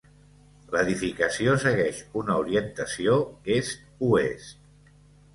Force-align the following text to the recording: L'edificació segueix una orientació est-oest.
L'edificació 0.75 1.51
segueix 1.63 1.99
una 2.21 2.37
orientació 2.43 3.17
est-oest. 3.57 4.91